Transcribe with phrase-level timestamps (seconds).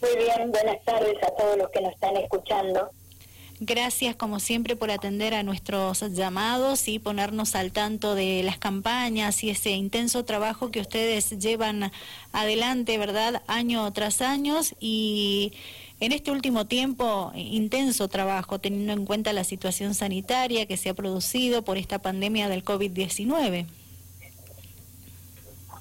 [0.00, 2.90] Muy bien, buenas tardes a todos los que nos están escuchando.
[3.60, 9.42] Gracias como siempre por atender a nuestros llamados y ponernos al tanto de las campañas
[9.42, 11.90] y ese intenso trabajo que ustedes llevan
[12.32, 13.42] adelante, ¿verdad?
[13.48, 15.54] Año tras año y
[15.98, 20.94] en este último tiempo intenso trabajo teniendo en cuenta la situación sanitaria que se ha
[20.94, 23.66] producido por esta pandemia del COVID-19.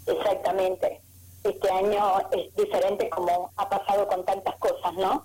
[0.07, 1.06] Exactamente.
[1.47, 5.23] Este año es diferente como ha pasado con tantas cosas, ¿no?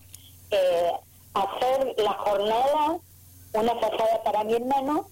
[0.50, 0.92] Eh,
[1.34, 2.98] hacer la jornada
[3.54, 5.06] una pasada para mi hermano,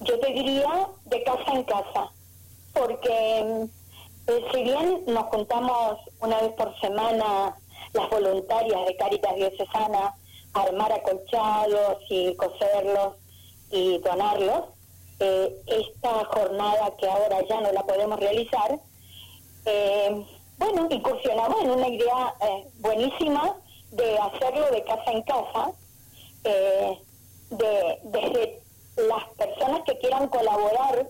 [0.00, 2.10] yo te diría de casa en casa,
[2.72, 3.66] porque
[4.26, 7.56] eh, si bien nos juntamos una vez por semana
[7.92, 10.14] las voluntarias de Caritas Diocesana
[10.52, 13.14] armar acolchados y coserlos
[13.70, 14.64] y donarlos,
[15.20, 18.78] eh, esta jornada que ahora ya no la podemos realizar,
[19.64, 20.26] eh,
[20.58, 23.56] bueno, incursionamos en una idea eh, buenísima
[23.90, 25.72] de hacerlo de casa en casa,
[26.44, 26.98] eh,
[27.50, 28.62] de, desde
[28.96, 31.08] las personas que quieran colaborar.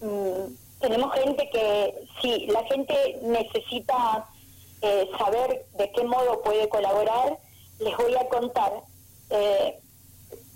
[0.00, 4.28] Mm, tenemos gente que, si la gente necesita
[5.18, 7.38] saber de qué modo puede colaborar,
[7.78, 8.70] les voy a contar.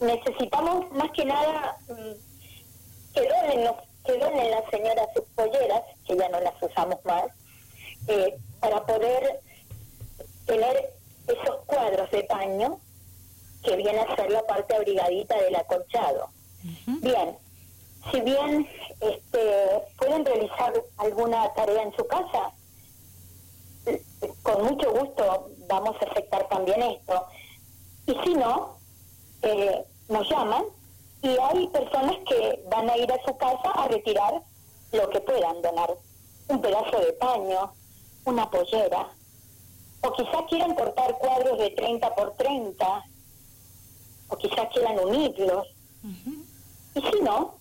[0.00, 3.70] necesitamos más que nada mm, que donen,
[4.05, 7.25] que donen las señoras sus polleras, que ya no las usamos más,
[8.09, 9.41] eh, para poder
[10.47, 10.95] tener
[11.27, 12.81] esos cuadros de paño
[13.62, 16.28] que viene a ser la parte abrigadita del acolchado.
[16.87, 17.37] Bien,
[18.11, 18.67] si bien
[19.00, 22.53] este, pueden realizar alguna tarea en su casa,
[24.43, 27.27] con mucho gusto vamos a aceptar también esto.
[28.06, 28.78] Y si no,
[29.43, 30.65] eh, nos llaman
[31.22, 34.41] y hay personas que van a ir a su casa a retirar
[34.93, 35.95] lo que puedan donar.
[36.48, 37.72] Un pedazo de paño,
[38.29, 39.09] una pollera,
[40.03, 43.05] o quizás quieran cortar cuadros de 30 por 30,
[44.29, 45.67] o quizás quieran unirlos.
[46.95, 47.55] Y si no,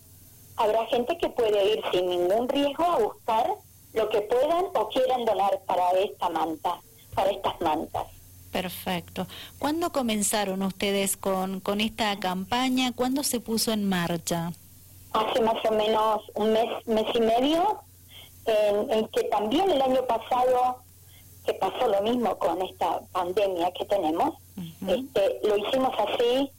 [0.58, 3.48] habrá gente que puede ir sin ningún riesgo a buscar
[3.94, 6.80] lo que puedan o quieran donar para esta manta,
[7.16, 8.08] para estas mantas.
[8.52, 9.28] Perfecto.
[9.60, 12.92] ¿Cuándo comenzaron ustedes con, con esta campaña?
[12.94, 14.52] ¿Cuándo se puso en marcha?
[15.14, 17.82] Hace más o menos un mes, mes y medio
[18.48, 20.78] en, que también el año pasado,
[21.46, 24.36] que pasó lo mismo con esta pandemia que tenemos,
[24.88, 26.52] este, lo hicimos así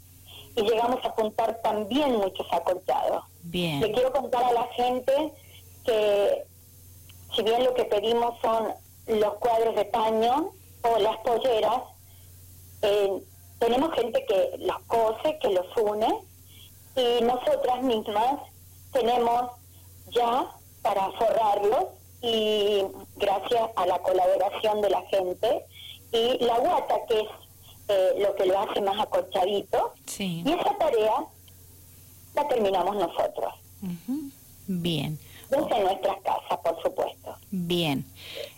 [0.57, 3.25] y llegamos a juntar también muchos acolchados.
[3.43, 3.81] Bien.
[3.81, 5.33] Le quiero contar a la gente
[5.85, 6.45] que
[7.35, 8.75] si bien lo que pedimos son
[9.07, 11.83] los cuadros de paño o las polleras,
[12.83, 13.23] eh,
[13.59, 16.09] tenemos gente que los cose, que los une,
[16.97, 18.41] y nosotras mismas
[18.93, 19.51] tenemos
[20.11, 20.47] ya
[20.83, 21.87] para forrarlos
[22.21, 22.83] y
[23.17, 25.65] gracias a la colaboración de la gente
[26.13, 27.29] y la guata que es
[27.89, 31.25] eh, lo que lo hace más acorchadito y esa tarea
[32.35, 33.55] la terminamos nosotros.
[34.67, 35.19] Bien.
[35.51, 37.37] Desde nuestras casas por supuesto.
[37.51, 38.05] Bien.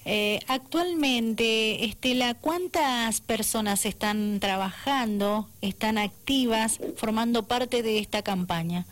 [0.04, 8.86] Eh, actualmente Estela cuántas personas están trabajando están activas formando parte de esta campaña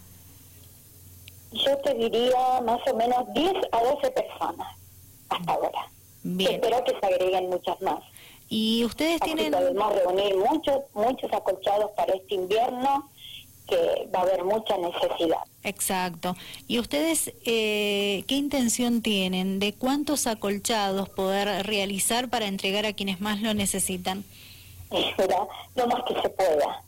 [1.53, 4.77] yo te diría más o menos 10 a 12 personas
[5.29, 5.91] hasta ahora.
[6.23, 6.55] Bien.
[6.55, 8.01] Espero que se agreguen muchas más.
[8.49, 9.53] Y ustedes tienen...
[9.53, 13.09] Podemos reunir muchos, muchos acolchados para este invierno,
[13.67, 15.41] que va a haber mucha necesidad.
[15.63, 16.35] Exacto.
[16.67, 23.21] ¿Y ustedes eh, qué intención tienen de cuántos acolchados poder realizar para entregar a quienes
[23.21, 24.25] más lo necesitan?
[24.91, 26.83] Mira, lo más que se pueda.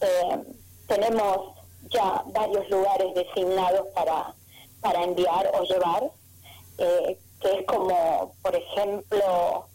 [0.00, 0.38] eh,
[0.86, 1.53] tenemos
[1.90, 4.34] ya varios lugares designados para,
[4.80, 6.10] para enviar o llevar,
[6.78, 9.66] eh, que es como, por ejemplo,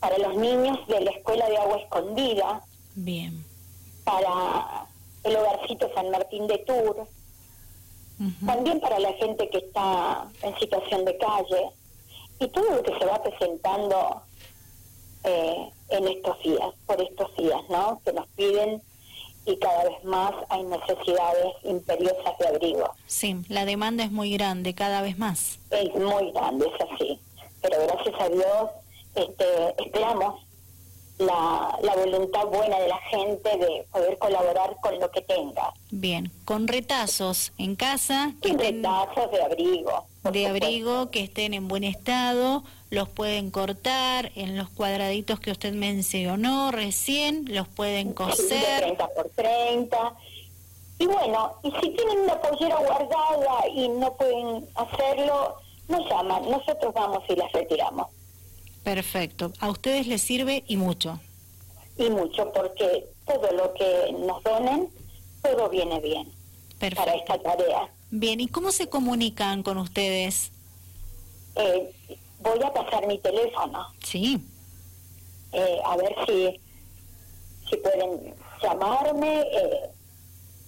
[0.00, 2.62] para los niños de la Escuela de Agua Escondida.
[2.94, 3.44] Bien.
[4.04, 4.86] Para
[5.24, 7.06] el Hogarcito San Martín de Tour.
[8.44, 11.70] También para la gente que está en situación de calle.
[12.40, 14.22] Y todo lo que se va presentando
[15.22, 18.00] eh, en estos días, por estos días, ¿no?
[18.04, 18.82] Que nos piden
[19.48, 22.90] y cada vez más hay necesidades imperiosas de abrigo.
[23.06, 25.58] Sí, la demanda es muy grande, cada vez más.
[25.70, 27.18] Es muy grande, es así.
[27.62, 28.70] Pero gracias a Dios
[29.14, 29.44] este,
[29.84, 30.44] esperamos
[31.18, 35.72] la, la voluntad buena de la gente de poder colaborar con lo que tenga.
[35.90, 38.32] Bien, con retazos en casa.
[38.42, 40.04] Que retazos de abrigo.
[40.30, 45.72] De abrigo que estén en buen estado, los pueden cortar en los cuadraditos que usted
[45.74, 48.80] mencionó recién, los pueden coser.
[48.80, 50.16] 30 por 30.
[51.00, 55.56] Y bueno, y si tienen una pollera guardada y no pueden hacerlo,
[55.88, 58.08] nos llaman, nosotros vamos y las retiramos.
[58.82, 59.52] Perfecto.
[59.60, 61.20] A ustedes les sirve y mucho.
[61.96, 64.88] Y mucho, porque todo lo que nos donen,
[65.42, 66.32] todo viene bien
[66.78, 67.90] para esta tarea.
[68.10, 70.52] Bien, ¿y cómo se comunican con ustedes?
[71.56, 71.92] Eh,
[72.40, 73.86] voy a pasar mi teléfono.
[74.02, 74.40] Sí.
[75.52, 76.60] Eh, a ver si,
[77.68, 79.90] si pueden llamarme eh,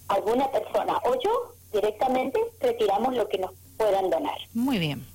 [0.09, 4.39] alguna persona o yo directamente retiramos lo que nos puedan donar.
[4.55, 5.07] Muy bien.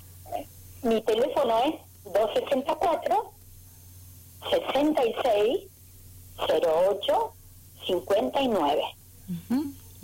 [0.83, 1.75] Mi teléfono es
[2.13, 3.31] 264
[4.51, 5.63] 66
[6.37, 7.33] 08
[7.87, 8.83] 59.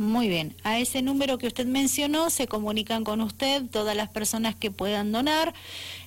[0.01, 0.55] Muy bien.
[0.63, 5.11] A ese número que usted mencionó se comunican con usted todas las personas que puedan
[5.11, 5.53] donar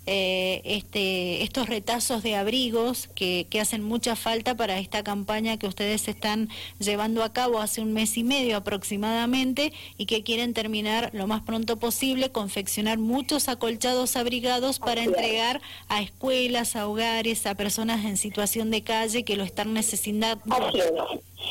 [0.06, 5.68] eh, este, estos retazos de abrigos que, que, hacen mucha falta para esta campaña que
[5.68, 6.48] ustedes están
[6.80, 11.42] llevando a cabo hace un mes y medio aproximadamente y que quieren terminar lo más
[11.42, 18.16] pronto posible, confeccionar muchos acolchados abrigados para entregar a escuelas, a hogares, a personas en
[18.16, 20.42] situación de calle que lo están necesitando.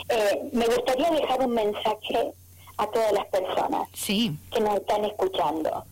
[0.10, 2.34] Eh, me gustaría dejar un mensaje
[2.78, 5.84] a todas las personas que nos están escuchando.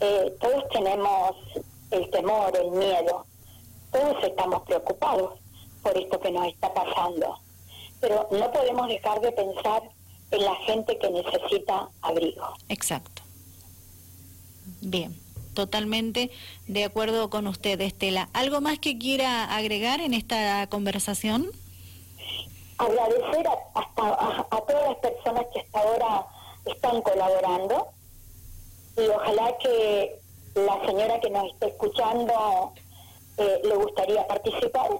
[0.00, 1.36] Eh, todos tenemos
[1.90, 3.24] el temor, el miedo,
[3.92, 5.38] todos estamos preocupados
[5.82, 7.38] por esto que nos está pasando,
[8.00, 9.82] pero no podemos dejar de pensar
[10.30, 12.54] en la gente que necesita abrigo.
[12.68, 13.22] Exacto.
[14.80, 15.18] Bien,
[15.54, 16.30] totalmente
[16.66, 18.28] de acuerdo con usted, Estela.
[18.32, 21.50] ¿Algo más que quiera agregar en esta conversación?
[22.78, 26.26] Agradecer a, hasta, a, todas las personas que hasta ahora
[26.64, 27.88] están colaborando
[28.96, 30.18] y ojalá que
[30.54, 32.72] la señora que nos está escuchando
[33.36, 34.90] eh, le gustaría participar.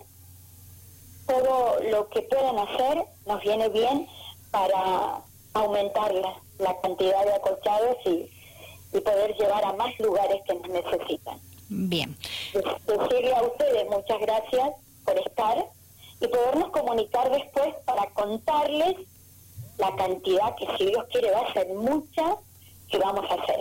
[1.26, 4.06] Todo lo que puedan hacer nos viene bien
[4.50, 5.23] para
[5.55, 6.12] aumentar
[6.58, 8.31] la, cantidad de acolchados y,
[8.93, 11.40] y poder llevar a más lugares que nos necesitan.
[11.69, 12.17] Bien.
[12.52, 14.70] Decirle a ustedes muchas gracias
[15.05, 15.67] por estar
[16.20, 18.96] y podernos comunicar después para contarles
[19.78, 22.36] la cantidad que si Dios quiere va a ser mucha
[22.88, 23.60] que vamos a hacer.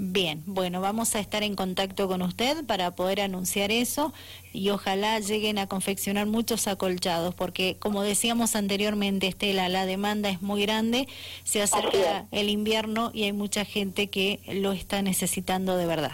[0.00, 4.12] Bien, bueno, vamos a estar en contacto con usted para poder anunciar eso
[4.52, 10.40] y ojalá lleguen a confeccionar muchos acolchados, porque como decíamos anteriormente, Estela, la demanda es
[10.40, 11.08] muy grande,
[11.42, 16.12] se acerca el invierno y hay mucha gente que lo está necesitando de verdad.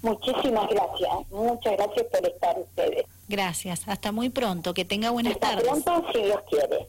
[0.00, 3.04] Muchísimas gracias, muchas gracias por estar ustedes.
[3.28, 5.68] Gracias, hasta muy pronto, que tenga buenas hasta tardes.
[5.68, 6.88] pronto, si Dios quiere.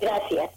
[0.00, 0.50] Gracias.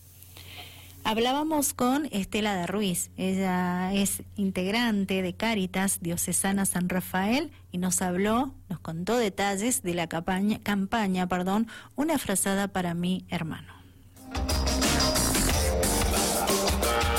[1.05, 8.01] Hablábamos con Estela de Ruiz, ella es integrante de Cáritas Diocesana San Rafael y nos
[8.01, 13.82] habló, nos contó detalles de la campaña, campaña perdón, una frazada para mi hermano.